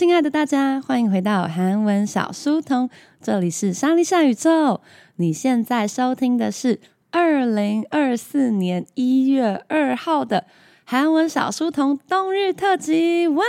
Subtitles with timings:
[0.00, 2.88] 亲爱的大家，欢迎回到韩文小书童，
[3.20, 4.80] 这里是莎莉莎宇宙。
[5.16, 6.80] 你现在收听的是
[7.10, 10.46] 二零二四年一月二号的
[10.84, 13.28] 韩文小书童冬日特辑。
[13.28, 13.44] 哇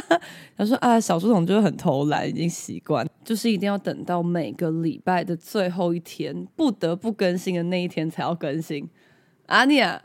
[0.57, 8.89] 他说啊，小书童就是很偷懒，已经习惯，就是一定要等到每个礼拜的最后一天，不得不更新的那一天才要更新。
[9.45, 10.01] 阿尼亚，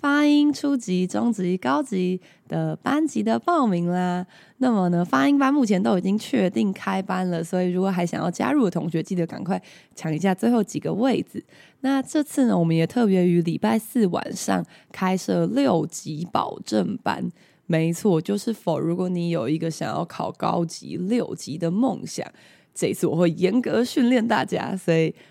[0.00, 4.26] 发音初级、中级、高级的班级的报名啦。
[4.58, 9.60] 那么呢，发音班目前都已经确定开班了，所以如果还想要加入的同学，记得赶快
[9.94, 11.44] 抢一下最后几个位置。
[11.80, 17.30] 那这次呢，我们也特别于礼拜四晚上开设六级保证班，
[17.66, 22.26] 没错，就是否如果你有一个想要考高级六级的梦想。
[22.72, 25.12] 这次我会严格训练大家，所以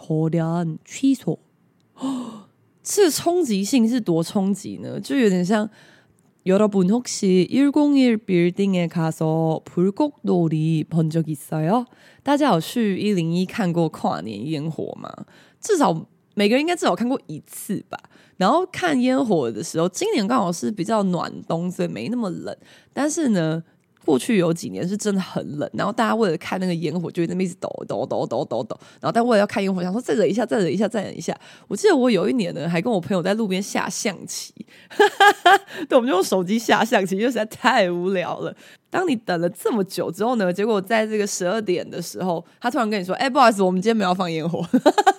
[0.00, 1.38] 돌연 취소，
[2.82, 5.00] 这冲击性是多冲击呢？
[5.00, 5.68] 就有点像
[6.44, 11.86] 여러분혹시101 빌딩에 가서 불꽃놀이 본 적 있어요？
[12.22, 15.12] 大家有去一零一看过跨年烟火吗？
[15.60, 17.98] 至少每个人应该至少看过一次吧。
[18.36, 22.54] 然后看烟火的时候，今年刚好是比较暖冬，所以没那么冷。
[22.92, 23.64] 但是呢，
[24.03, 28.77] 过去有几年是真的很冷，然后大家为了看那个烟火，就那么一直抖抖抖抖抖抖。
[28.99, 31.37] 然后但为了要看烟火，想说再忍一下，再忍一下，再忍一下。
[31.67, 34.53] 我记得我有一年呢，还跟我朋友在路边下象棋，
[35.87, 38.53] 对，我们就用手机下象棋，因为实在太无聊了。
[38.89, 44.61] 当你等了这么久之后呢，结果在这个十二点的时候，他突然跟你说：“哎，不好意思，我们今天没有放烟火。”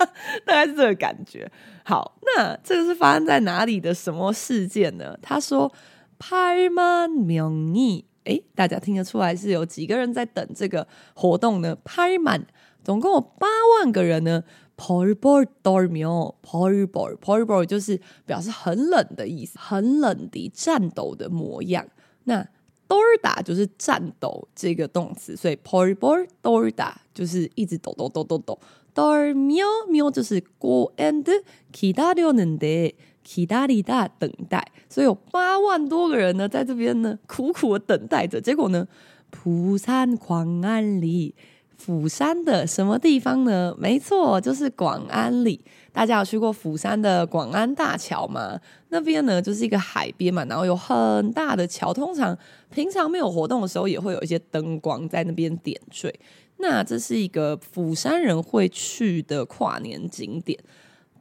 [0.44, 1.50] 大概是这个感觉。
[1.84, 5.16] 好，那这个是发生在哪里的什么事件呢？
[5.22, 5.72] 他说
[6.18, 11.77] ：“拍满秒你。”哎，大家听得出来是有几个人在等这个活动呢？
[11.85, 12.41] 팔만，
[12.83, 13.47] 总共有八
[13.79, 14.43] 万个人呢。
[14.77, 21.87] 벌벌떨며벌벌벌벌就是表示很冷的意思，很冷的颤抖的模样。
[22.25, 22.47] 那
[22.87, 28.59] 떨다就是颤抖这个动词，所以벌벌떨다就是一直抖抖抖抖抖。
[28.93, 31.25] 떨며며就是 go and
[31.73, 32.93] 기다렸는데。
[33.24, 38.40] 期待里大等待，所以有八万多个人呢，在这边呢苦苦的等待着。
[38.40, 38.86] 结果呢，
[39.30, 41.34] 釜山广安里，
[41.76, 43.74] 釜山的什么地方呢？
[43.78, 45.60] 没错，就是广安里。
[45.92, 48.58] 大家有去过釜山的广安大桥吗？
[48.88, 51.92] 那边呢，就是一个海边嘛，然后有很大的桥。
[51.92, 52.36] 通常
[52.70, 56.14] 平常没有活动的时候，也会有一些灯光在那边点缀。
[56.58, 60.58] 那这是一个釜山人会去的跨年景点。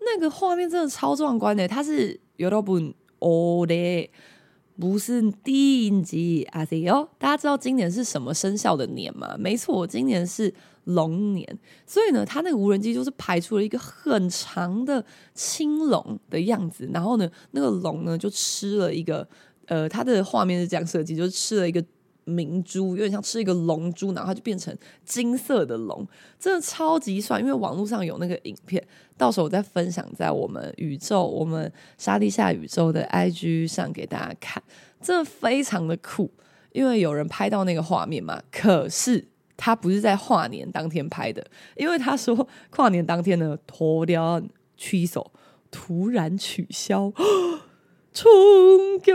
[0.00, 2.74] 那个画面真的超壮观的，它是有道不
[3.20, 4.10] 哦的，
[4.78, 9.36] 不是定级啊弟哦，大家知道今年是什么生肖的年吗？
[9.38, 10.52] 没错，今年是。
[10.84, 11.58] 龙年。
[11.86, 19.26] 所以呢，它那个无人机就是排出了一个很长的青龙的样子，然后呢，那个龙呢就吃了一个，
[19.66, 21.84] 呃，它的画面是这样设计，就是吃了一个。
[22.24, 24.72] 明珠有点像吃一个龙珠，然后它就变成
[25.04, 26.06] 金色的龙，
[26.38, 27.40] 真的超级帅。
[27.40, 28.80] 因为网络上有那个影片，
[29.18, 34.62] 到时候我再分享在我们宇宙、我们沙地下宇宙的 IG 上给大家看，
[35.00, 36.30] 真的非常的酷。
[36.70, 39.26] 因为有人拍到那个画面嘛，可是
[39.56, 41.46] 他不是在跨年当天拍的，
[41.76, 45.30] 因为他说跨年当天呢，突然取消，
[45.70, 47.12] 突然取消，
[48.12, 48.30] 冲
[49.02, 49.12] 击！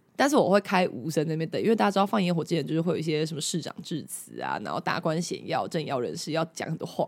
[0.21, 7.07] 但是我会开无声那边等，因为大家知道放烟火之前就是会有一些什么市长致辞啊，然后达官显要、政要人士要讲很多话。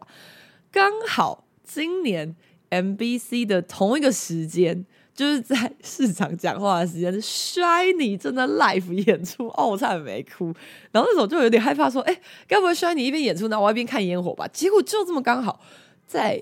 [0.71, 2.35] 刚好今年
[2.71, 4.87] MBC 的同一个时间。
[5.15, 10.45] 就是在市场讲话的时间，SHINee 正在 live 演出，哦，我差点没哭。
[10.91, 14.47] 然后那时候就有点害怕，说，哎，该不会 SHINee 一边演出，然后我一边看烟火吧？
[14.47, 15.61] 结果就这么刚好，
[16.07, 16.41] 在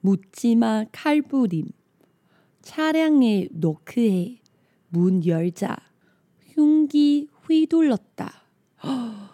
[0.00, 1.68] 묻지마 칼부림
[2.62, 4.40] 차량에 노크해
[4.88, 5.76] 문 열자
[6.54, 8.42] 흉기 휘둘렀다.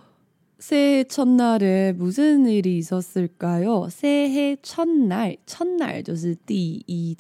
[0.59, 3.89] 새해 첫날에 무슨 일이 있었을까요?
[3.91, 7.17] 새해 첫날, 첫날 就是第一，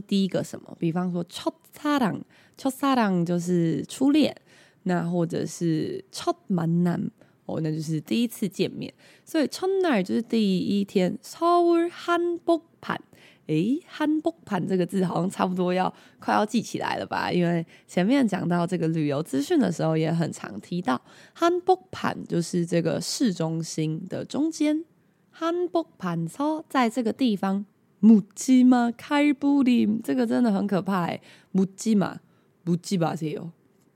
[0.00, 0.76] 第一个什么？
[0.78, 4.36] 比方说첫사랑，첫사랑就是初恋，
[4.84, 7.10] 那或者是첫만남，
[7.50, 8.92] 哦，那就是第一次见面。
[9.24, 13.00] 所以첫날就是第一天，서울한복판。
[13.46, 17.30] 诶，汉복판这个字好像差不多要快要记起来了吧？
[17.30, 21.00] 因为前面讲到这个旅游资讯的时候，也很常提到
[21.32, 24.84] 汉복판就是这个市中心的中间。
[25.30, 27.64] 汉복판서在这个地方，
[28.02, 31.20] 묻지마칼부림这个真的很可怕诶，
[31.54, 33.50] 묻지마묻지마세요，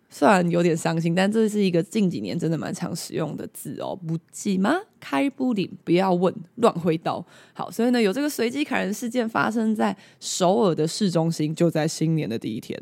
[0.09, 3.97] 虽然有点伤心，但这是一个近几年真的蛮常使用的字哦。
[3.97, 4.77] 不记吗？
[5.01, 7.25] 开不领，不要问，乱挥刀。
[7.53, 12.81] 好，所以呢，有这个随机砍人事件发生在首尔的市中心，就在新年的第一天。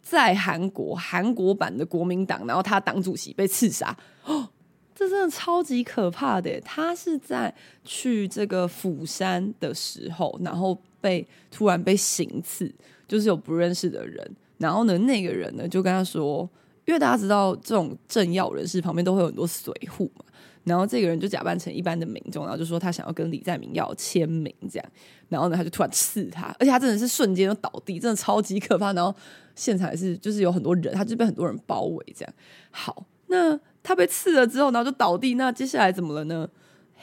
[0.00, 4.48] 在韩国韩国版的国民党，然后他党主席被刺杀哦。
[4.94, 6.60] 这真的超级可怕的。
[6.60, 7.52] 他是在
[7.84, 12.72] 去这个釜山的时候，然后被突然被行刺，
[13.08, 14.30] 就是有不认识的人。
[14.58, 16.48] 然后呢，那个人呢就跟他说，
[16.84, 20.24] 因为大家知道这种政要人士旁边都会有很多随扈嘛。
[20.62, 24.92] 然后这个人就假扮成一般的民众，然后就说他想要跟李在明要签名这样。
[25.28, 28.92] 然后呢，他就突然刺他，而且他真的是瞬间就倒地，真的超级可怕。
[28.92, 29.14] 然后
[29.56, 32.34] 现场也是就是有很多人，他就被很多人包围这样。
[32.70, 33.58] 好，那。
[33.83, 35.35] 他被刺了之后，然后就倒地。
[35.35, 36.49] 那接下来怎么了呢？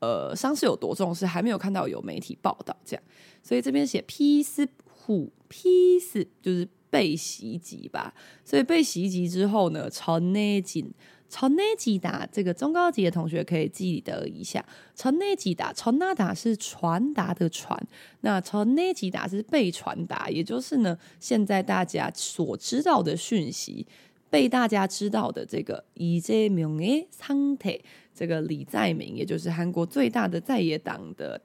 [0.01, 3.03] 呃伤势有多重，是还没有看到有媒体报道这样。
[3.43, 8.15] 所以这边写 peace 虎 peace 就是被袭击吧。
[8.45, 10.93] 所以被袭击之后呢，朝内紧。
[11.33, 14.63] 朝内吉达这个中高级的同学可以记得一下，
[14.95, 17.75] 朝内吉达，朝那达是传达的传，
[18.21, 23.87] 那朝内吉达是被传达，也就是呢，现在大家所知道的讯息，
[24.29, 27.81] 被大家知道的这个李在明的상 태，
[28.15, 31.41] 这个李在明，也就是韩国最大的在野党的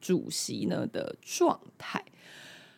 [0.00, 2.00] 主席呢的状态。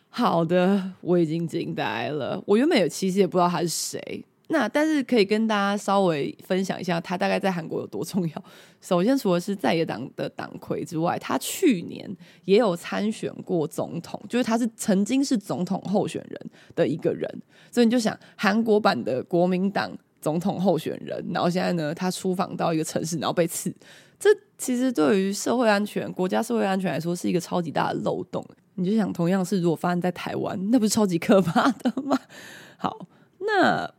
[0.09, 4.25] 好的，我已经惊呆了，我原本也其实也不知道他是谁。
[4.49, 8.43] 那但是可以跟大家稍微分享一下，他大概在韩国有多重要。
[8.79, 12.09] 首先，除了是在野党的党魁之外，他去年
[12.45, 16.39] 也有参选过总统，就是他是曾经是总统候选人
[16.75, 17.29] 的一个人。
[17.69, 23.75] 所以你就想，韩国版的国民党总统候选人，然后现在呢，他出访到一个城市，然后被刺，
[24.17, 28.45] 这其实对于社会安全、国家社会安全来说，是一个超级大的漏洞。
[28.75, 32.17] 你就想，同样是如果发生在台湾，那不是超级可怕的吗？
[32.77, 33.07] 好，
[33.39, 33.96] 那。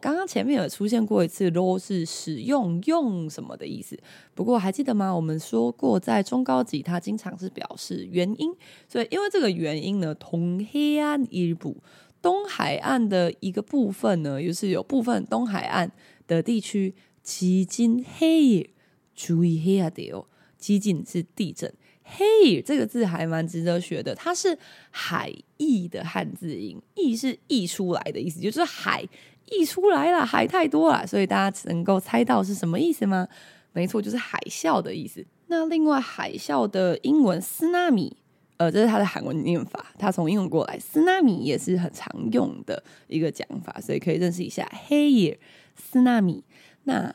[0.01, 3.97] 刚刚前面有出现过一次ロ是使用用什么的意思，
[4.33, 5.13] 不过还记得吗？
[5.13, 8.51] 我们说过在中高级它经常是表示原因，
[8.87, 11.77] 所以因为这个原因呢，同黑暗一部
[12.21, 15.91] 东海岸的一个部分呢，就是有部分东海岸
[16.25, 18.69] 的地区几近黑夜，
[19.13, 20.25] 注意黑夜的哦，
[20.57, 21.71] 几近是地震。
[22.03, 24.57] 嘿，这个字还蛮值得学的，它是
[24.89, 29.07] 海溢的汉字音，溢是溢出来的意思，就是海。
[29.50, 33.28] 溢出来了，海太多了，所以大家能够猜到是什么意思吗？
[33.72, 35.24] 没错，就是海啸的意思。
[35.48, 38.16] 那另外，海啸的英文斯纳米，
[38.56, 44.68] 呃，这是它的韩文念法，它从英文过来，斯纳米也是很常用的一个讲法，所以可以认识一下。
[44.88, 45.38] 嘿，
[45.76, 46.42] 斯纳米，
[46.84, 47.14] 那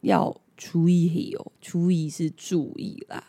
[0.00, 3.22] 要注意哦，注意是注意啦。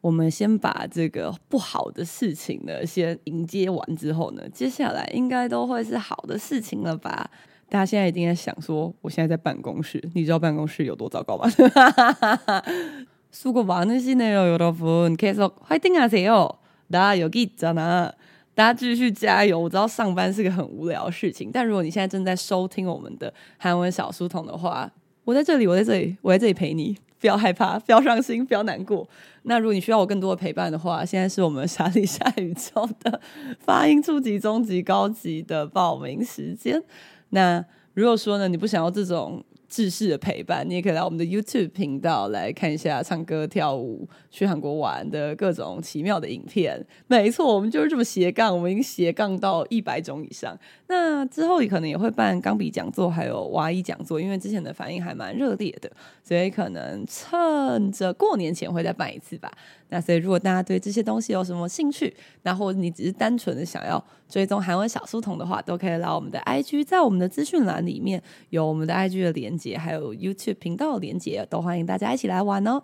[0.00, 7.30] 我们先把这个不好的事情呢，先迎接完之后呢，接下来应该都会是好的事情了吧？
[7.68, 11.48] 大家现在一定在想说，我现在在办公室，你知道办公室有多糟糕吗？
[13.30, 15.16] 수고 많으시네요, 여러분.
[15.16, 16.48] 계속 화이팅 하세요.
[16.88, 18.12] 나 여기 있잖아.
[18.54, 19.58] 大家继续加油。
[19.58, 24.90] 我知道上班是个很无聊的事情，但如果你现在正在收听我们的韩文小书童的话，
[25.24, 26.96] 我在这里，我在这里，我在这里陪你。
[27.18, 29.08] 不要害怕，不要伤心，不要难过。
[29.44, 33.18] 那如果你需要我更多的陪伴的话，现在是我们莎莉夏宇宙的
[33.60, 36.82] 发音初级、中级、高级的报名时间。
[37.30, 39.42] 那如果说呢，你不想要这种。
[39.67, 46.85] 制式的陪伴，你也可以来我们的 YouTube 频道来看一下唱歌、跳舞、去韩国玩的各种奇妙的影片。
[47.07, 50.57] 没错，我们就是这么斜杠，我们已经斜杠到一百种以上。
[50.87, 55.91] 那之后也可能也会办钢笔讲座，还有娃衣讲座，因为之前的反应还蛮热烈的，
[56.23, 59.51] 所以可能趁着过年前会再办一次吧。
[59.89, 72.81] 那所以如果大家对这些东西有什么兴趣那或者你只是单纯的想要追踪韩文小书童的话都可以来我们的 ig 在我们的资讯栏里面有我们的 ig 的连接还有 youtube 频道连接都欢迎大家一起来玩哦。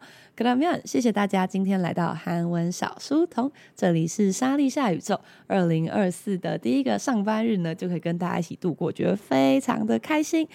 [0.85, 10.47] 谢谢大家今天来到韩文小书童这里是莎莉夏宇宙二零二四的第一个上班日呢就可以跟大家一起度过觉得非常的开心。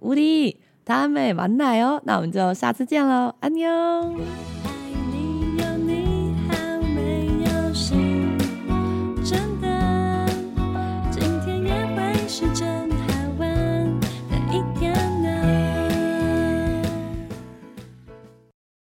[0.00, 3.64] 无敌他们完奶哦那我们就下次见喽安你